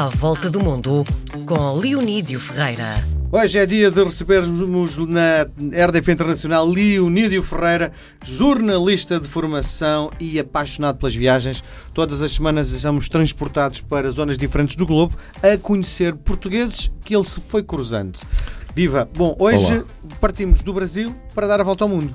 À 0.00 0.08
Volta 0.08 0.48
do 0.48 0.60
Mundo, 0.60 1.04
com 1.44 1.74
Leonídio 1.78 2.40
Ferreira. 2.40 2.86
Hoje 3.30 3.58
é 3.58 3.66
dia 3.66 3.90
de 3.90 4.02
recebermos 4.02 4.96
na 4.96 5.42
RDP 5.86 6.12
Internacional 6.12 6.66
Leonídio 6.66 7.42
Ferreira, 7.42 7.92
jornalista 8.24 9.20
de 9.20 9.28
formação 9.28 10.10
e 10.18 10.40
apaixonado 10.40 10.96
pelas 10.96 11.14
viagens. 11.14 11.62
Todas 11.92 12.22
as 12.22 12.32
semanas 12.32 12.68
somos 12.68 13.10
transportados 13.10 13.82
para 13.82 14.10
zonas 14.10 14.38
diferentes 14.38 14.74
do 14.74 14.86
globo 14.86 15.14
a 15.42 15.58
conhecer 15.58 16.14
portugueses 16.14 16.90
que 17.04 17.14
ele 17.14 17.24
se 17.26 17.38
foi 17.38 17.62
cruzando. 17.62 18.18
Viva! 18.74 19.06
Bom, 19.14 19.36
hoje 19.38 19.74
Olá. 19.74 19.84
partimos 20.18 20.62
do 20.62 20.72
Brasil 20.72 21.14
para 21.34 21.46
dar 21.46 21.60
a 21.60 21.64
volta 21.64 21.84
ao 21.84 21.90
mundo. 21.90 22.14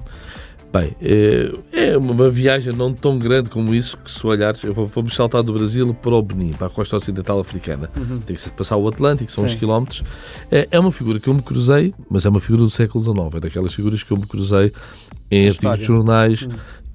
Bem, 0.77 0.93
é, 1.01 1.51
é 1.91 1.97
uma 1.97 2.29
viagem 2.29 2.73
não 2.73 2.93
tão 2.93 3.17
grande 3.17 3.49
como 3.49 3.73
isso, 3.73 3.95
que 3.97 4.11
se 4.11 4.27
olhares, 4.27 4.61
eu 4.61 4.73
vou- 4.73 4.87
vamos 4.87 5.15
saltar 5.15 5.41
do 5.41 5.53
Brasil 5.53 5.93
para 5.93 6.13
o 6.13 6.21
Benin, 6.21 6.51
para 6.51 6.67
a 6.67 6.69
costa 6.69 6.97
ocidental 6.97 7.39
africana. 7.39 7.89
Tem 8.25 8.35
que 8.35 8.41
ser 8.41 8.49
passar 8.49 8.75
o 8.75 8.85
Atlântico, 8.87 9.31
são 9.31 9.47
Sim. 9.47 9.53
uns 9.53 9.59
quilómetros. 9.59 10.03
É, 10.51 10.67
é 10.71 10.77
uma 10.79 10.91
figura 10.91 11.17
que 11.17 11.29
eu 11.29 11.33
me 11.33 11.41
cruzei, 11.41 11.93
mas 12.09 12.25
é 12.25 12.29
uma 12.29 12.41
figura 12.41 12.63
do 12.63 12.69
século 12.69 13.01
XIX, 13.03 13.37
é 13.37 13.39
daquelas 13.39 13.73
figuras 13.73 14.03
que 14.03 14.11
eu 14.11 14.17
me 14.17 14.25
cruzei 14.27 14.73
em 15.31 15.47
artigos 15.47 15.77
de 15.79 15.85
jornais, 15.85 16.47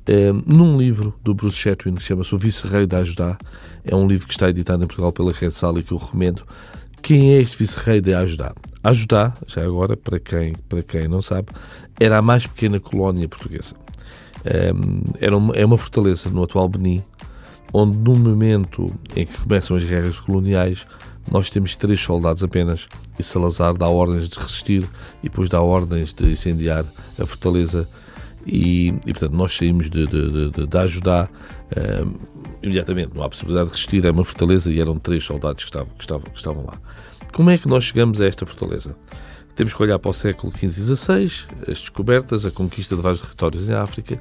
é, 0.06 0.30
num 0.46 0.76
livro 0.76 1.14
do 1.24 1.34
Bruce 1.34 1.56
Chatwin, 1.56 1.94
que 1.94 2.02
chama-se 2.02 2.34
O 2.34 2.38
Vice-Rei 2.38 2.86
da 2.86 2.98
Ajudá. 2.98 3.38
É 3.82 3.96
um 3.96 4.06
livro 4.06 4.26
que 4.26 4.34
está 4.34 4.50
editado 4.50 4.84
em 4.84 4.86
Portugal 4.86 5.10
pela 5.12 5.32
Red 5.32 5.52
Sala 5.52 5.78
e 5.78 5.82
que 5.82 5.92
eu 5.92 5.96
recomendo. 5.96 6.42
Quem 7.02 7.32
é 7.32 7.40
este 7.40 7.56
vice-rei 7.56 8.02
de 8.02 8.12
Ajudá? 8.12 8.52
Ajudá, 8.84 9.32
já 9.46 9.62
agora, 9.62 9.96
para 9.96 10.20
quem, 10.20 10.52
para 10.68 10.82
quem 10.82 11.08
não 11.08 11.22
sabe, 11.22 11.48
era 11.98 12.18
a 12.18 12.22
mais 12.22 12.46
pequena 12.46 12.78
colónia 12.78 13.26
portuguesa. 13.26 13.74
Um, 14.44 15.02
era 15.20 15.36
uma, 15.36 15.54
é 15.54 15.64
uma 15.64 15.76
fortaleza 15.76 16.28
no 16.30 16.42
atual 16.42 16.68
Benin, 16.68 17.02
onde 17.72 17.98
no 17.98 18.16
momento 18.16 18.86
em 19.14 19.26
que 19.26 19.38
começam 19.38 19.76
as 19.76 19.84
guerras 19.84 20.18
coloniais, 20.18 20.86
nós 21.30 21.50
temos 21.50 21.76
três 21.76 22.00
soldados 22.00 22.42
apenas 22.42 22.88
e 23.18 23.22
Salazar 23.22 23.74
dá 23.76 23.88
ordens 23.88 24.28
de 24.28 24.38
resistir 24.38 24.88
e 25.22 25.28
depois 25.28 25.48
dá 25.48 25.60
ordens 25.60 26.12
de 26.12 26.30
incendiar 26.30 26.84
a 27.18 27.26
fortaleza 27.26 27.88
e, 28.46 28.88
e, 29.06 29.12
portanto 29.12 29.32
nós 29.32 29.54
saímos 29.54 29.90
de, 29.90 30.06
de, 30.06 30.50
de, 30.50 30.66
de, 30.66 30.78
ajudar 30.78 31.30
um, 32.04 32.14
imediatamente, 32.62 33.10
não 33.14 33.22
há 33.22 33.28
possibilidade 33.28 33.66
de 33.66 33.74
resistir, 33.74 34.04
é 34.04 34.10
uma 34.10 34.24
fortaleza 34.24 34.70
e 34.70 34.80
eram 34.80 34.98
três 34.98 35.24
soldados 35.24 35.62
que 35.62 35.70
estavam, 35.70 35.92
que 35.94 36.02
estavam, 36.02 36.30
que 36.30 36.38
estavam 36.38 36.64
lá. 36.64 36.74
Como 37.32 37.50
é 37.50 37.58
que 37.58 37.68
nós 37.68 37.84
chegamos 37.84 38.20
a 38.20 38.26
esta 38.26 38.44
fortaleza? 38.44 38.96
Temos 39.54 39.74
que 39.74 39.82
olhar 39.82 39.98
para 39.98 40.10
o 40.10 40.14
século 40.14 40.52
XV 40.52 40.66
e 40.66 40.96
XVI, 40.96 41.46
as 41.62 41.80
descobertas, 41.80 42.46
a 42.46 42.50
conquista 42.50 42.96
de 42.96 43.02
vários 43.02 43.20
territórios 43.20 43.68
em 43.68 43.74
África 43.74 44.20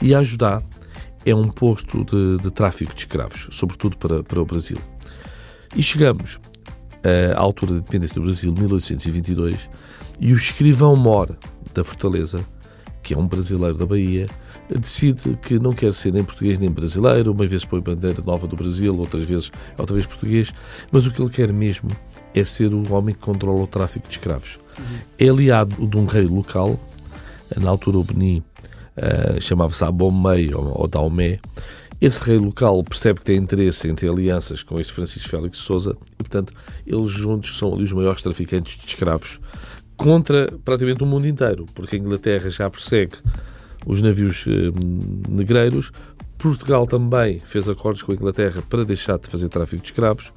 e 0.00 0.14
a 0.14 0.20
Ajudá 0.20 0.62
é 1.26 1.34
um 1.34 1.48
posto 1.48 2.04
de, 2.04 2.42
de 2.42 2.50
tráfico 2.50 2.94
de 2.94 3.00
escravos, 3.00 3.48
sobretudo 3.50 3.96
para, 3.98 4.22
para 4.22 4.40
o 4.40 4.44
Brasil. 4.44 4.78
E 5.76 5.82
chegamos 5.82 6.38
eh, 7.02 7.32
à 7.36 7.40
altura 7.40 7.72
da 7.72 7.78
independência 7.78 8.14
do 8.14 8.22
Brasil, 8.22 8.52
1822, 8.52 9.68
e 10.20 10.32
o 10.32 10.36
escrivão 10.36 10.96
mor 10.96 11.36
da 11.74 11.84
Fortaleza, 11.84 12.44
que 13.02 13.14
é 13.14 13.18
um 13.18 13.26
brasileiro 13.26 13.76
da 13.76 13.86
Bahia, 13.86 14.26
decide 14.76 15.38
que 15.42 15.58
não 15.58 15.72
quer 15.72 15.92
ser 15.92 16.12
nem 16.12 16.24
português 16.24 16.58
nem 16.58 16.70
brasileiro, 16.70 17.32
uma 17.32 17.46
vez 17.46 17.64
põe 17.64 17.80
bandeira 17.80 18.22
nova 18.24 18.46
do 18.46 18.56
Brasil, 18.56 18.96
outras 18.96 19.24
vezes 19.24 19.50
outra 19.78 19.94
vez 19.94 20.06
português, 20.06 20.52
mas 20.90 21.06
o 21.06 21.10
que 21.10 21.22
ele 21.22 21.30
quer 21.30 21.52
mesmo 21.52 21.90
é 22.38 22.44
ser 22.44 22.72
o 22.72 22.92
homem 22.92 23.14
que 23.14 23.20
controla 23.20 23.62
o 23.62 23.66
tráfico 23.66 24.08
de 24.08 24.14
escravos. 24.14 24.58
É 25.18 25.28
aliado 25.28 25.86
de 25.86 25.96
um 25.96 26.06
rei 26.06 26.26
local, 26.26 26.78
na 27.56 27.70
altura 27.70 27.98
o 27.98 28.04
Benin 28.04 28.42
eh, 28.96 29.40
chamava-se 29.40 29.84
Abomei 29.84 30.52
ou, 30.52 30.80
ou 30.80 30.88
Daomé. 30.88 31.38
Esse 32.00 32.20
rei 32.22 32.38
local 32.38 32.82
percebe 32.84 33.20
que 33.20 33.24
tem 33.24 33.36
interesse 33.36 33.88
em 33.88 33.94
ter 33.94 34.08
alianças 34.08 34.62
com 34.62 34.80
este 34.80 34.92
Francisco 34.92 35.28
Félix 35.28 35.58
Souza 35.58 35.96
e, 36.12 36.16
portanto, 36.16 36.52
eles 36.86 37.10
juntos 37.10 37.58
são 37.58 37.74
ali 37.74 37.84
os 37.84 37.92
maiores 37.92 38.22
traficantes 38.22 38.78
de 38.78 38.86
escravos 38.86 39.40
contra 39.96 40.48
praticamente 40.64 41.02
o 41.02 41.06
mundo 41.06 41.26
inteiro, 41.26 41.66
porque 41.74 41.96
a 41.96 41.98
Inglaterra 41.98 42.48
já 42.50 42.70
persegue 42.70 43.16
os 43.86 44.00
navios 44.00 44.44
eh, 44.46 44.72
negreiros, 45.28 45.92
Portugal 46.38 46.86
também 46.86 47.38
fez 47.40 47.68
acordos 47.68 48.02
com 48.02 48.12
a 48.12 48.14
Inglaterra 48.14 48.62
para 48.68 48.84
deixar 48.84 49.18
de 49.18 49.26
fazer 49.26 49.48
tráfico 49.48 49.82
de 49.82 49.88
escravos, 49.88 50.32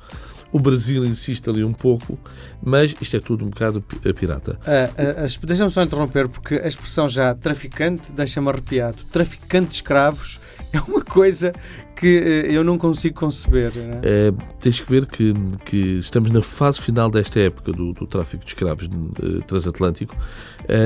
o 0.51 0.59
Brasil 0.59 1.05
insiste 1.05 1.49
ali 1.49 1.63
um 1.63 1.73
pouco, 1.73 2.19
mas 2.61 2.93
isto 3.01 3.15
é 3.15 3.19
tudo 3.19 3.45
um 3.45 3.49
bocado 3.49 3.83
a 4.07 4.13
pirata. 4.13 4.59
Ah, 4.65 5.23
as- 5.23 5.37
Deixa-me 5.37 5.71
só 5.71 5.81
interromper, 5.81 6.27
porque 6.27 6.55
a 6.55 6.67
expressão 6.67 7.07
já 7.07 7.33
traficante 7.35 8.11
deixa-me 8.11 8.49
arrepiado. 8.49 8.97
Traficante 9.11 9.69
de 9.69 9.75
escravos 9.75 10.39
é 10.73 10.79
uma 10.81 11.01
coisa 11.01 11.53
que 12.01 12.17
eh, 12.17 12.47
eu 12.51 12.63
não 12.63 12.77
consigo 12.79 13.15
conceber. 13.17 13.71
não 13.75 13.83
é? 13.93 14.01
Eh, 14.03 14.33
tens 14.59 14.79
que 14.81 14.89
ver 14.91 15.05
que, 15.05 15.33
que 15.63 15.77
estamos 15.99 16.31
na 16.31 16.41
fase 16.41 16.81
final 16.81 17.09
desta 17.09 17.39
época 17.39 17.71
do, 17.71 17.93
do 17.93 18.07
tráfico 18.07 18.43
de 18.43 18.49
escravos 18.49 18.85
eh, 19.21 19.43
transatlântico, 19.47 20.15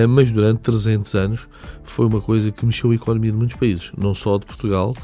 mas 0.10 0.32
durante 0.32 0.60
300 0.62 1.14
anos 1.16 1.48
foi 1.84 2.06
uma 2.08 2.20
coisa 2.22 2.52
que 2.52 2.66
mexeu 2.66 2.92
a 2.92 2.96
economia 2.96 3.32
de 3.32 3.38
muitos 3.38 3.56
países, 3.56 3.92
não 3.98 4.14
só 4.14 4.38
de 4.38 4.46
Portugal. 4.46 4.96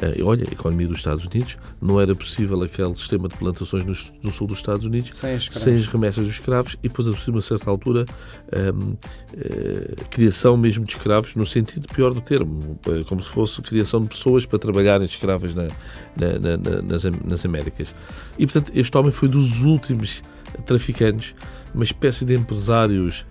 Eh, 0.00 0.20
olha, 0.24 0.46
a 0.48 0.52
economia 0.52 0.86
dos 0.88 0.98
Estados 0.98 1.26
Unidos, 1.26 1.58
não 1.82 2.00
era 2.00 2.14
possível 2.14 2.62
aquele 2.62 2.94
sistema 2.94 3.28
de 3.28 3.36
plantações 3.36 3.84
no, 3.84 3.92
no 4.22 4.32
sul 4.32 4.46
dos 4.46 4.56
Estados 4.58 4.86
Unidos 4.86 5.14
Sem 5.16 5.38
sem 5.38 5.74
as 5.74 5.86
remessas 5.88 6.24
dos 6.24 6.32
escravos 6.34 6.76
e 6.82 6.88
depois, 6.88 7.06
a 7.08 7.30
uma 7.30 7.42
certa 7.42 7.68
altura, 7.68 8.06
hum, 8.74 8.94
eh, 9.36 9.94
criação 10.10 10.56
mesmo 10.56 10.84
de 10.84 10.92
escravos, 10.92 11.34
no 11.34 11.44
sentido 11.44 11.86
pior 11.88 12.14
do 12.14 12.20
termo, 12.20 12.78
como 13.08 13.22
se 13.22 13.28
fosse 13.28 13.60
criação 13.62 14.00
de 14.00 14.08
pessoas 14.08 14.46
para 14.46 14.58
trabalharem 14.58 15.04
escravas 15.06 15.54
na- 15.54 15.59
na- 16.16 16.38
na- 16.38 16.56
na- 16.56 16.82
nas, 16.82 17.04
nas 17.24 17.44
Américas. 17.44 17.94
E, 18.38 18.46
portanto, 18.46 18.72
este 18.74 18.96
homem 18.96 19.12
foi 19.12 19.28
dos 19.28 19.62
últimos 19.62 20.22
traficantes, 20.66 21.34
uma 21.74 21.84
espécie 21.84 22.24
de 22.24 22.34
empresários 22.34 23.24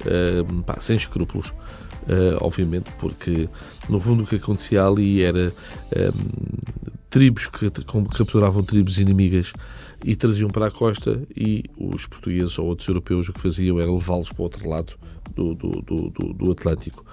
hum, 0.52 0.62
pá, 0.62 0.80
sem 0.80 0.96
escrúpulos. 0.96 1.54
eh, 2.08 2.38
obviamente, 2.42 2.90
porque 3.00 3.48
no 3.88 4.00
fundo 4.00 4.24
o 4.24 4.26
que 4.26 4.38
acontecia 4.38 4.84
ali 4.86 5.22
era 5.22 5.52
hum, 5.96 6.12
tribos 7.10 7.48
que 7.48 7.70
capturavam 8.18 8.64
tribos 8.64 8.98
inimigas 8.98 9.52
e 10.04 10.16
traziam 10.16 10.50
para 10.50 10.68
a 10.68 10.72
costa 10.72 11.22
e 11.36 11.64
os 11.78 12.06
portugueses 12.08 12.58
ou 12.58 12.68
outros 12.68 12.88
europeus 12.88 13.28
o 13.30 13.34
que 13.34 13.40
faziam 13.42 13.80
era 13.80 13.92
levá-los 13.92 14.30
para 14.30 14.40
o 14.42 14.44
outro 14.44 14.68
lado 14.70 14.94
do, 15.36 15.54
do, 15.54 15.70
do, 15.82 16.34
do- 16.34 16.52
Atlântico. 16.52 17.06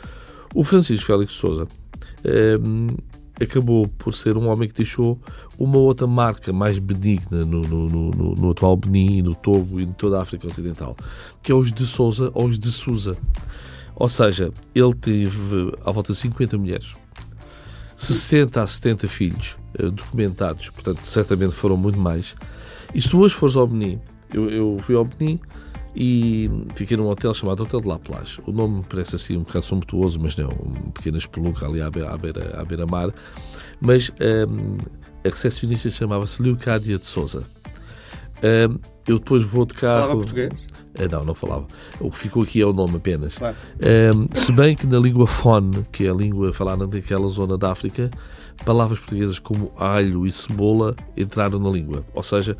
O 0.55 0.63
Francisco 0.65 1.05
Félix 1.07 1.33
Souza 1.35 1.67
hum, 2.65 2.87
acabou 3.41 3.87
por 3.87 4.15
ser 4.15 4.37
um 4.37 4.49
homem 4.49 4.69
que 4.69 4.75
deixou 4.75 5.21
uma 5.59 5.77
outra 5.79 6.07
marca 6.07 6.53
mais 6.53 6.79
benigna 6.79 7.45
no, 7.45 7.61
no, 7.63 7.87
no, 7.87 8.35
no- 8.35 8.51
atual 8.51 8.77
Benin, 8.77 9.23
no 9.23 9.35
Togo 9.35 9.79
e 9.81 9.85
em 9.85 9.93
toda 9.93 10.19
a 10.19 10.23
África 10.23 10.47
Ocidental, 10.47 10.97
que 11.43 11.53
é 11.53 11.55
os 11.55 11.73
de 11.73 11.85
Souza 11.87 12.31
ou 12.35 12.47
os 12.47 12.59
de 12.59 12.71
Souza. 12.73 13.11
Ou 13.95 14.09
seja, 14.09 14.53
ele 14.75 14.95
teve 14.95 15.73
à 15.85 15.91
volta 15.91 16.13
de 16.13 16.19
50 16.19 16.57
mulheres, 16.59 16.93
60 17.97 18.63
a 18.63 18.67
70 18.67 19.09
filhos 19.09 19.57
eh, 19.79 19.91
documentados, 19.91 20.69
portanto, 20.71 21.03
certamente 21.05 21.55
foram 21.55 21.77
muito 21.77 21.99
mais. 21.99 22.35
E 22.95 23.01
se 23.01 23.09
tu 23.09 23.21
hoje 23.21 23.35
fores 23.35 23.57
ao 23.57 23.67
Benin, 23.67 23.99
eu, 24.33 24.51
eu 24.51 24.77
fui 24.81 24.95
ao 24.95 25.05
Benin 25.05 25.41
e 25.97 26.51
fiquei 26.75 26.97
num 26.97 27.09
hotel 27.09 27.33
chamado 27.33 27.63
Hotel 27.63 27.81
de 27.81 27.89
La 27.89 27.99
Plage. 27.99 28.41
O 28.47 28.53
nome 28.53 28.85
parece 28.89 29.17
assim 29.17 29.37
um 29.37 29.43
bocado 29.43 29.65
somptuoso, 29.65 30.21
mas 30.21 30.37
não, 30.37 30.49
uma 30.51 30.93
pequena 30.93 31.17
espelunca 31.17 31.67
ali 31.67 31.81
à 31.81 31.91
beira- 31.91 32.13
à 32.13 32.19
beira- 32.19 32.65
beira-mar. 32.67 33.11
mas 33.81 34.11
ehm, 34.21 34.77
a 35.25 35.29
recepcionista 35.29 35.89
chamava-se 35.91 36.41
Leocádia 36.43 36.99
de 36.99 37.07
Souza. 37.07 37.45
Ehm, 38.43 38.77
eu 39.09 39.19
depois 39.19 39.43
vou 39.43 39.65
de 39.65 39.75
carro. 39.75 40.01
Falava 40.03 40.17
português? 40.19 40.53
Eh, 40.99 41.09
Não, 41.09 41.21
não 41.25 41.35
falava. 41.35 41.67
O 42.01 42.11
que 42.11 42.19
ficou 42.19 42.43
aqui 42.43 42.61
é 42.61 42.67
o 42.67 42.73
nome 42.73 42.97
apenas. 42.97 43.35
Claro. 43.35 43.57
Um, 44.15 44.29
se 44.35 44.51
bem 44.53 44.75
que 44.77 44.87
na 44.87 44.99
língua 44.99 45.27
fone, 45.27 45.85
que 45.93 46.07
é 46.07 46.11
a 46.11 46.15
língua 46.15 46.53
falada 46.55 46.87
naquela 46.87 47.29
zona 47.29 47.59
da 47.59 47.71
África, 47.73 48.11
palavras 48.65 48.99
portuguesas 48.99 49.39
como 49.39 49.71
alho 49.79 50.25
e 50.27 50.33
cebola 50.33 50.95
entraram 51.17 51.59
na 51.59 51.69
língua. 51.69 52.03
Ou 52.15 52.23
seja, 52.23 52.57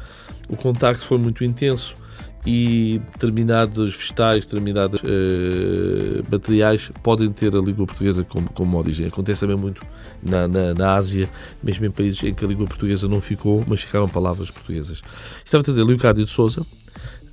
o 0.51 0.57
contacto 0.57 1.05
foi 1.07 1.17
muito 1.19 1.43
intenso 1.45 1.95
e 2.45 3.01
determinados 3.13 3.97
vegetais, 3.97 4.45
determinados 4.45 5.01
eh, 5.05 6.23
materiais 6.31 6.91
podem 7.03 7.31
ter 7.33 7.55
a 7.57 7.61
língua 7.61 7.87
portuguesa 7.87 8.23
como, 8.25 8.49
como 8.51 8.79
origem. 8.79 9.07
Acontece 9.07 9.41
também 9.41 9.57
muito 9.57 9.83
na, 10.23 10.47
na, 10.47 10.75
na 10.75 10.95
Ásia, 10.95 11.29
mesmo 11.63 11.87
em 11.87 11.91
países 11.91 12.23
em 12.23 12.35
que 12.35 12.45
a 12.45 12.49
língua 12.49 12.67
portuguesa 12.67 13.09
não 13.09 13.21
ficou, 13.21 13.65
mas 13.67 13.83
ficaram 13.83 14.09
palavras 14.09 14.51
portuguesas. 14.51 15.03
Estava 15.45 15.63
a 15.63 15.67
dizer 15.67 15.83
Leocádio 15.83 16.25
de 16.25 16.31
Souza, 16.31 16.65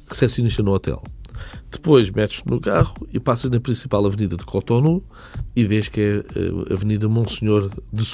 recepcionista 0.07 0.63
no 0.63 0.71
hotel. 0.71 1.01
Depois 1.71 2.09
metes-te 2.09 2.47
no 2.47 2.59
carro 2.59 2.95
e 3.11 3.19
passas 3.19 3.50
na 3.50 3.59
principal 3.59 4.05
avenida 4.05 4.38
de 4.38 4.45
Cotonou 4.45 5.03
e 5.55 5.63
vês 5.63 5.88
que 5.88 6.01
é 6.01 6.15
eh, 6.17 6.71
a 6.71 6.73
Avenida 6.73 7.09
Monsenhor 7.09 7.69
de 7.91 8.05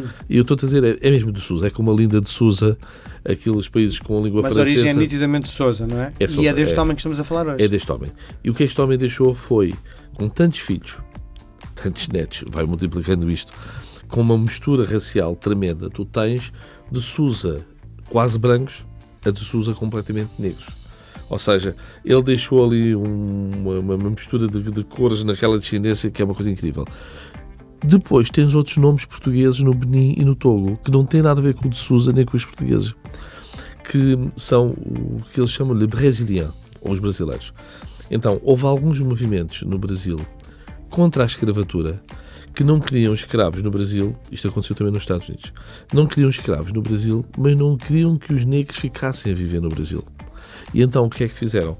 Sousa. 0.00 0.14
E 0.28 0.36
eu 0.36 0.42
estou 0.42 0.54
a 0.54 0.60
dizer, 0.60 0.84
é, 0.84 0.98
é 1.00 1.10
mesmo 1.10 1.32
de 1.32 1.40
Sousa, 1.40 1.66
é 1.66 1.70
como 1.70 1.92
a 1.92 1.94
linda 1.94 2.20
de 2.20 2.28
Sousa, 2.28 2.78
aqueles 3.24 3.68
países 3.68 3.98
com 3.98 4.18
a 4.18 4.22
língua 4.22 4.42
Mas 4.42 4.52
a 4.52 4.54
francesa. 4.54 4.76
origem 4.78 4.90
é 4.90 4.94
nitidamente 4.94 5.48
Sousa, 5.48 5.86
não 5.86 6.00
é? 6.00 6.12
É 6.18 6.24
e 6.24 6.28
Sousa, 6.28 6.48
é 6.48 6.52
deste 6.52 6.74
é. 6.74 6.80
homem 6.80 6.94
que 6.94 7.00
estamos 7.00 7.20
a 7.20 7.24
falar 7.24 7.46
hoje. 7.46 7.64
É 7.64 7.68
deste 7.68 7.90
homem. 7.90 8.10
E 8.42 8.50
o 8.50 8.54
que 8.54 8.64
este 8.64 8.80
homem 8.80 8.98
deixou 8.98 9.34
foi, 9.34 9.74
com 10.14 10.28
tantos 10.28 10.60
filhos, 10.60 10.98
tantos 11.74 12.08
netos, 12.08 12.44
vai 12.48 12.64
multiplicando 12.64 13.26
isto, 13.32 13.52
com 14.08 14.22
uma 14.22 14.38
mistura 14.38 14.84
racial 14.84 15.36
tremenda. 15.36 15.90
Tu 15.90 16.04
tens 16.04 16.52
de 16.90 17.00
Sousa 17.00 17.56
quase 18.08 18.38
brancos 18.38 18.84
a 19.24 19.30
de 19.30 19.40
Sousa 19.40 19.74
completamente 19.74 20.30
negros. 20.38 20.66
Ou 21.28 21.38
seja, 21.38 21.76
ele 22.04 22.22
deixou 22.22 22.64
ali 22.64 22.96
um, 22.96 23.50
uma, 23.54 23.94
uma, 23.94 24.10
mistura 24.10 24.46
de, 24.48 24.70
de, 24.70 24.84
cores 24.84 25.22
naquela 25.24 25.58
descendência 25.58 26.10
que 26.10 26.22
é 26.22 26.24
uma 26.24 26.34
coisa 26.34 26.50
incrível. 26.50 26.86
Depois 27.88 28.28
tens 28.28 28.54
outros 28.54 28.76
nomes 28.76 29.06
portugueses 29.06 29.60
no 29.60 29.72
Benin 29.72 30.14
e 30.18 30.22
no 30.22 30.34
Togo 30.34 30.78
que 30.84 30.90
não 30.90 31.06
têm 31.06 31.22
nada 31.22 31.40
a 31.40 31.42
ver 31.42 31.54
com 31.54 31.68
o 31.68 31.70
de 31.70 31.76
Sousa 31.78 32.12
nem 32.12 32.22
com 32.22 32.36
os 32.36 32.44
portugueses, 32.44 32.94
que 33.82 34.18
são 34.36 34.74
o 34.76 35.22
que 35.32 35.40
eles 35.40 35.50
chamam 35.50 35.74
de 35.74 35.86
brasileiro, 35.86 36.52
ou 36.82 36.92
os 36.92 37.00
brasileiros. 37.00 37.54
Então, 38.10 38.38
houve 38.44 38.66
alguns 38.66 39.00
movimentos 39.00 39.62
no 39.62 39.78
Brasil 39.78 40.20
contra 40.90 41.22
a 41.22 41.26
escravatura 41.26 41.98
que 42.54 42.62
não 42.62 42.78
queriam 42.78 43.14
escravos 43.14 43.62
no 43.62 43.70
Brasil, 43.70 44.14
isto 44.30 44.48
aconteceu 44.48 44.76
também 44.76 44.92
nos 44.92 45.04
Estados 45.04 45.26
Unidos, 45.26 45.50
não 45.90 46.06
queriam 46.06 46.28
escravos 46.28 46.70
no 46.74 46.82
Brasil, 46.82 47.24
mas 47.38 47.56
não 47.56 47.78
queriam 47.78 48.18
que 48.18 48.34
os 48.34 48.44
negros 48.44 48.76
ficassem 48.76 49.32
a 49.32 49.34
viver 49.34 49.62
no 49.62 49.70
Brasil. 49.70 50.04
E 50.74 50.82
então 50.82 51.06
o 51.06 51.10
que 51.10 51.24
é 51.24 51.28
que 51.28 51.34
fizeram? 51.34 51.78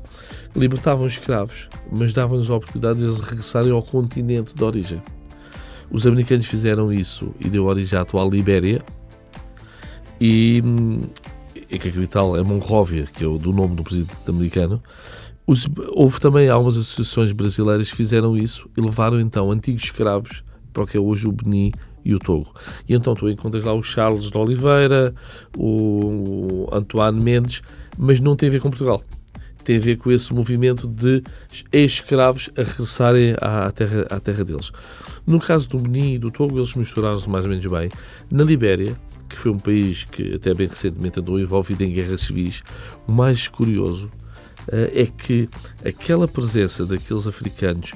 Libertavam 0.57 1.07
os 1.07 1.13
escravos, 1.13 1.69
mas 1.93 2.15
davam-nos 2.15 2.49
a 2.49 2.55
oportunidade 2.55 2.99
de 2.99 3.05
eles 3.05 3.21
regressarem 3.21 3.73
ao 3.73 3.83
continente 3.83 4.55
de 4.55 4.65
origem. 4.65 5.03
Os 5.91 6.07
americanos 6.07 6.47
fizeram 6.47 6.93
isso 6.93 7.35
e 7.41 7.49
deu 7.49 7.65
origem 7.65 7.99
à 7.99 8.03
atual 8.03 8.29
Libéria 8.29 8.83
e, 10.21 10.63
e 11.71 11.79
que 11.79 11.89
a 11.89 11.93
capital 11.93 12.37
é 12.37 12.43
Monróvia, 12.43 13.07
que 13.07 13.25
é 13.25 13.27
o 13.27 13.39
do 13.39 13.53
nome 13.53 13.75
do 13.75 13.83
presidente 13.83 14.13
americano. 14.29 14.83
Os, 15.47 15.67
houve 15.93 16.21
também 16.21 16.49
algumas 16.49 16.77
associações 16.77 17.33
brasileiras 17.33 17.91
que 17.91 17.97
fizeram 17.97 18.37
isso 18.37 18.69
e 18.77 18.81
levaram 18.81 19.19
então 19.19 19.51
antigos 19.51 19.85
escravos 19.85 20.45
para 20.73 20.83
o 20.83 20.87
que 20.87 20.97
é 20.97 21.01
hoje 21.01 21.27
o 21.27 21.33
Benin 21.33 21.73
e 22.05 22.15
o 22.15 22.19
Togo. 22.19 22.53
E 22.87 22.95
então 22.95 23.15
tu 23.15 23.29
encontras 23.29 23.65
lá 23.65 23.73
o 23.73 23.83
Charles 23.83 24.31
de 24.31 24.37
Oliveira, 24.37 25.15
o 25.57 26.69
Antoine 26.73 27.23
Mendes, 27.23 27.63
mas 27.97 28.21
não 28.21 28.37
tem 28.37 28.51
a 28.51 28.53
ver 28.53 28.61
com 28.61 28.69
Portugal. 28.69 29.03
Tem 29.69 29.77
a 29.77 29.81
ver 29.81 29.99
com 29.99 30.11
esse 30.11 30.33
movimento 30.33 30.89
de 30.89 31.23
ex-escravos 31.71 32.49
a 32.57 32.63
regressarem 32.63 33.35
à 33.39 33.71
terra, 33.71 34.07
à 34.09 34.19
terra 34.19 34.43
deles. 34.43 34.73
No 35.27 35.39
caso 35.39 35.69
do 35.69 35.79
Benin 35.79 36.15
e 36.15 36.19
do 36.19 36.31
Togo, 36.31 36.57
eles 36.57 36.75
misturaram-se 36.75 37.29
mais 37.29 37.45
ou 37.45 37.51
menos 37.51 37.67
bem. 37.67 37.91
Na 38.31 38.45
Libéria, 38.45 38.99
que 39.29 39.37
foi 39.37 39.53
um 39.53 39.59
país 39.59 40.05
que 40.05 40.37
até 40.37 40.55
bem 40.55 40.69
recentemente 40.69 41.21
andou 41.21 41.39
envolvido 41.39 41.85
em 41.85 41.93
guerras 41.93 42.23
civis, 42.23 42.63
o 43.07 43.13
mais 43.13 43.47
curioso 43.47 44.07
uh, 44.69 44.89
é 44.95 45.05
que 45.05 45.51
aquela 45.85 46.27
presença 46.27 46.87
daqueles 46.87 47.27
africanos 47.27 47.93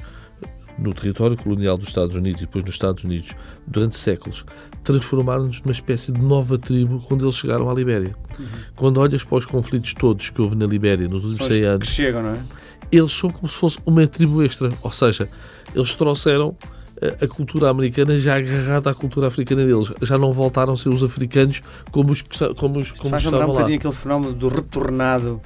no 0.82 0.92
território 0.92 1.36
colonial 1.36 1.78
dos 1.78 1.88
Estados 1.88 2.14
Unidos 2.14 2.42
e 2.42 2.46
depois 2.46 2.64
nos 2.64 2.74
Estados 2.74 3.04
Unidos 3.04 3.30
durante 3.66 3.96
séculos, 3.96 4.44
transformaram-nos 4.82 5.62
numa 5.62 5.72
espécie 5.72 6.12
de 6.12 6.20
nova 6.20 6.58
tribo 6.58 7.02
quando 7.06 7.24
eles 7.24 7.36
chegaram 7.36 7.70
à 7.70 7.74
Libéria. 7.74 8.14
Uhum. 8.38 8.46
Quando 8.76 8.98
olhas 8.98 9.24
para 9.24 9.38
os 9.38 9.46
conflitos 9.46 9.94
todos 9.94 10.30
que 10.30 10.40
houve 10.40 10.56
na 10.56 10.66
Libéria 10.66 11.08
nos 11.08 11.24
últimos 11.24 11.52
100 11.52 11.64
anos, 11.64 11.88
chegam, 11.88 12.22
não 12.22 12.30
é? 12.30 12.42
eles 12.92 13.12
são 13.12 13.30
como 13.30 13.48
se 13.48 13.56
fosse 13.56 13.78
uma 13.86 14.06
tribo 14.06 14.42
extra. 14.42 14.70
Ou 14.82 14.92
seja, 14.92 15.28
eles 15.74 15.94
trouxeram 15.94 16.54
eh, 17.00 17.16
a 17.22 17.26
cultura 17.26 17.70
americana 17.70 18.18
já 18.18 18.36
agarrada 18.36 18.90
à 18.90 18.94
cultura 18.94 19.28
africana 19.28 19.64
deles. 19.64 19.90
Já 20.02 20.18
não 20.18 20.30
voltaram 20.30 20.74
a 20.74 20.76
ser 20.76 20.90
os 20.90 21.02
africanos 21.02 21.62
como 21.90 22.12
os, 22.12 22.22
como 22.56 22.78
os, 22.78 22.92
como 22.92 23.10
Faz 23.10 23.24
estavam 23.24 23.46
um 23.46 23.48
lá. 23.48 23.54
bocadinho 23.54 23.78
aquele 23.78 23.94
fenómeno 23.94 24.32
do 24.34 24.48
retornado 24.48 25.40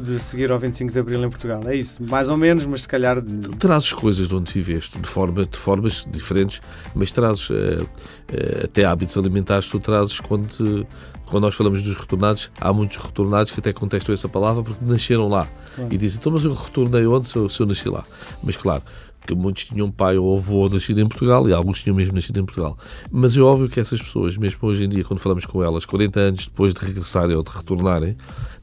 de 0.00 0.18
seguir 0.18 0.50
ao 0.50 0.58
25 0.58 0.92
de 0.92 0.98
Abril 0.98 1.24
em 1.24 1.28
Portugal. 1.30 1.60
É 1.66 1.74
isso, 1.74 2.02
mais 2.02 2.28
ou 2.28 2.36
menos, 2.36 2.66
mas 2.66 2.82
se 2.82 2.88
calhar. 2.88 3.20
Tu 3.20 3.50
trazes 3.58 3.92
coisas 3.92 4.28
de 4.28 4.34
onde 4.34 4.52
viveste, 4.52 4.98
de, 4.98 5.08
forma, 5.08 5.44
de 5.44 5.58
formas 5.58 6.06
diferentes, 6.10 6.60
mas 6.94 7.10
trazes 7.10 7.50
uh, 7.50 7.54
uh, 7.54 8.64
até 8.64 8.84
hábitos 8.84 9.16
alimentares, 9.16 9.68
tu 9.68 9.80
trazes 9.80 10.20
quando, 10.20 10.46
te, 10.46 10.86
quando 11.26 11.42
nós 11.42 11.54
falamos 11.54 11.82
dos 11.82 11.96
retornados, 11.96 12.50
há 12.60 12.72
muitos 12.72 12.96
retornados 12.96 13.52
que 13.52 13.60
até 13.60 13.72
contestam 13.72 14.12
essa 14.12 14.28
palavra 14.28 14.62
porque 14.62 14.84
nasceram 14.84 15.28
lá. 15.28 15.46
Claro. 15.74 15.92
E 15.92 15.98
dizem, 15.98 16.18
então, 16.18 16.32
mas 16.32 16.44
eu 16.44 16.54
retornei 16.54 17.06
onde 17.06 17.28
se 17.28 17.36
eu, 17.36 17.48
se 17.48 17.60
eu 17.60 17.66
nasci 17.66 17.88
lá? 17.88 18.04
Mas 18.42 18.56
claro, 18.56 18.82
que 19.26 19.34
muitos 19.34 19.64
tinham 19.64 19.90
pai 19.90 20.16
ou 20.16 20.38
avô 20.38 20.68
nascido 20.68 21.00
em 21.00 21.08
Portugal 21.08 21.48
e 21.48 21.52
alguns 21.52 21.82
tinham 21.82 21.96
mesmo 21.96 22.14
nascido 22.14 22.38
em 22.38 22.44
Portugal. 22.44 22.78
Mas 23.10 23.36
é 23.36 23.40
óbvio 23.40 23.68
que 23.68 23.80
essas 23.80 24.00
pessoas, 24.00 24.36
mesmo 24.36 24.58
hoje 24.62 24.84
em 24.84 24.88
dia, 24.88 25.04
quando 25.04 25.18
falamos 25.18 25.44
com 25.44 25.62
elas, 25.62 25.84
40 25.84 26.20
anos 26.20 26.46
depois 26.46 26.72
de 26.72 26.80
regressarem 26.80 27.36
ou 27.36 27.42
de 27.42 27.50
retornarem, 27.50 28.16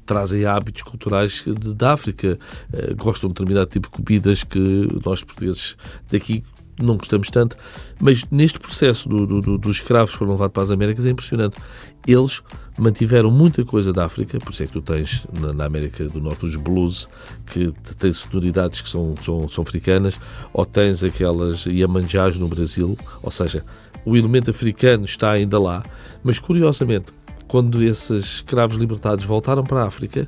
trazem 0.06 0.46
hábitos 0.46 0.82
culturais 0.84 1.44
de, 1.46 1.74
da 1.74 1.94
África. 1.94 2.38
Uh, 2.74 2.96
gostam 2.96 3.30
de 3.30 3.34
determinado 3.34 3.70
tipo 3.70 3.90
de 3.90 4.04
comidas 4.04 4.44
que 4.44 4.88
nós 5.06 5.24
portugueses 5.24 5.76
daqui 6.12 6.44
não 6.80 6.98
gostamos 6.98 7.30
tanto. 7.30 7.56
Mas 8.02 8.26
neste 8.30 8.60
processo 8.60 9.08
do, 9.08 9.26
do, 9.26 9.58
dos 9.58 9.78
escravos 9.78 10.12
que 10.12 10.18
foram 10.18 10.32
levados 10.32 10.54
para 10.54 10.64
as 10.64 10.72
Américas 10.72 11.06
é 11.06 11.10
impressionante. 11.10 11.58
Eles 12.06 12.42
mantiveram 12.78 13.32
muita 13.32 13.64
coisa 13.64 13.94
da 13.94 14.06
África, 14.06 14.40
por 14.40 14.52
isso 14.52 14.64
é 14.64 14.66
que 14.66 14.74
tu 14.74 14.82
tens 14.82 15.26
na, 15.40 15.54
na 15.54 15.66
América 15.66 16.06
do 16.06 16.20
Norte 16.20 16.46
os 16.46 16.56
blues, 16.56 17.08
que 17.46 17.72
têm 17.98 18.12
sonoridades 18.12 18.82
que 18.82 18.90
são, 18.90 19.16
são, 19.24 19.48
são 19.48 19.64
africanas, 19.64 20.20
ou 20.52 20.66
tens 20.66 21.04
aquelas 21.04 21.66
Yamanjás 21.66 22.38
no 22.38 22.48
Brasil, 22.48 22.98
ou 23.22 23.32
seja, 23.32 23.64
o 24.06 24.18
elemento 24.18 24.52
africano 24.52 25.06
está 25.06 25.32
ainda 25.32 25.60
lá, 25.60 25.84
mas 26.24 26.40
curiosamente 26.40 27.06
quando 27.54 27.84
esses 27.84 28.26
escravos 28.26 28.78
libertados 28.78 29.24
voltaram 29.26 29.64
para 29.64 29.84
a 29.84 29.88
África, 29.88 30.28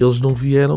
eles 0.00 0.20
não 0.20 0.34
vieram 0.34 0.74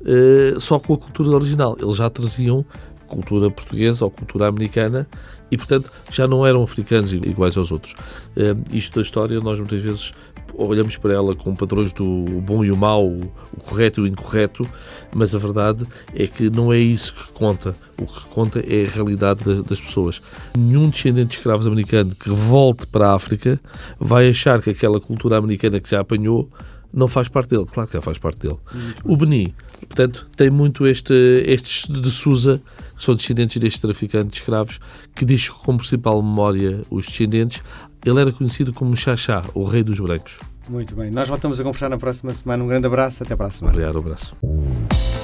uh, 0.00 0.60
só 0.60 0.80
com 0.80 0.94
a 0.94 0.98
cultura 0.98 1.30
original, 1.30 1.76
eles 1.80 1.94
já 1.94 2.10
traziam 2.10 2.66
cultura 3.08 3.50
portuguesa 3.50 4.04
ou 4.04 4.10
cultura 4.10 4.46
americana 4.46 5.08
e, 5.50 5.56
portanto, 5.56 5.90
já 6.10 6.28
não 6.28 6.46
eram 6.46 6.62
africanos 6.62 7.12
iguais 7.12 7.56
aos 7.56 7.72
outros. 7.72 7.94
Uh, 8.36 8.62
isto 8.72 8.96
da 8.96 9.02
história, 9.02 9.40
nós 9.40 9.58
muitas 9.58 9.82
vezes 9.82 10.12
olhamos 10.54 10.96
para 10.96 11.14
ela 11.14 11.34
com 11.34 11.54
padrões 11.54 11.92
do 11.92 12.24
bom 12.40 12.64
e 12.64 12.72
o 12.72 12.76
mau, 12.76 13.06
o 13.06 13.60
correto 13.60 14.00
e 14.00 14.04
o 14.04 14.06
incorreto, 14.06 14.68
mas 15.14 15.34
a 15.34 15.38
verdade 15.38 15.84
é 16.14 16.26
que 16.26 16.50
não 16.50 16.72
é 16.72 16.78
isso 16.78 17.14
que 17.14 17.32
conta. 17.32 17.72
O 18.00 18.06
que 18.06 18.26
conta 18.26 18.60
é 18.60 18.86
a 18.86 18.90
realidade 18.90 19.44
das 19.62 19.80
pessoas. 19.80 20.20
Nenhum 20.56 20.88
descendente 20.88 21.30
de 21.30 21.36
escravos 21.36 21.66
americano 21.66 22.14
que 22.14 22.30
volte 22.30 22.86
para 22.86 23.08
a 23.08 23.14
África 23.14 23.60
vai 23.98 24.28
achar 24.28 24.60
que 24.60 24.70
aquela 24.70 25.00
cultura 25.00 25.36
americana 25.36 25.80
que 25.80 25.90
já 25.90 26.00
apanhou 26.00 26.50
não 26.92 27.06
faz 27.06 27.28
parte 27.28 27.50
dele. 27.50 27.66
Claro 27.66 27.88
que 27.88 27.94
já 27.94 28.02
faz 28.02 28.18
parte 28.18 28.40
dele. 28.40 28.58
O 29.04 29.16
Beni, 29.16 29.54
portanto, 29.86 30.28
tem 30.36 30.50
muito 30.50 30.86
este, 30.86 31.14
estes 31.46 31.86
de 31.86 32.10
Sousa, 32.10 32.60
que 32.98 33.04
são 33.04 33.14
descendentes 33.14 33.56
deste 33.56 33.80
traficante 33.80 34.28
de 34.28 34.36
escravos, 34.36 34.80
que 35.14 35.24
diz 35.24 35.48
como 35.48 35.78
principal 35.78 36.20
memória 36.20 36.82
os 36.90 37.06
descendentes. 37.06 37.62
Ele 38.04 38.20
era 38.20 38.32
conhecido 38.32 38.72
como 38.72 38.96
Xaxá, 38.96 39.44
o 39.54 39.64
rei 39.64 39.82
dos 39.82 39.98
brancos. 40.00 40.38
Muito 40.68 40.94
bem. 40.94 41.10
Nós 41.10 41.28
voltamos 41.28 41.58
a 41.58 41.62
conversar 41.62 41.88
na 41.88 41.98
próxima 41.98 42.32
semana. 42.32 42.62
Um 42.62 42.68
grande 42.68 42.86
abraço. 42.86 43.22
Até 43.22 43.34
para 43.34 43.46
a 43.46 43.50
semana. 43.50 43.74
Obrigado, 43.74 43.96
um 43.96 44.00
abraço. 44.00 45.17